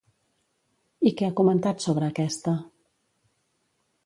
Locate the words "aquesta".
2.09-2.55